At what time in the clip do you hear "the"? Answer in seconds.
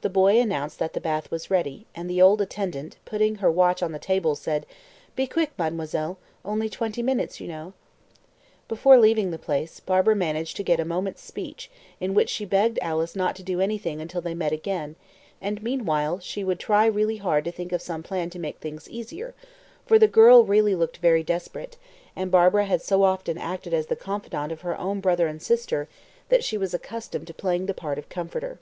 0.00-0.10, 0.94-1.00, 2.10-2.20, 3.92-4.00, 9.30-9.38, 20.00-20.08, 23.86-23.94, 27.66-27.72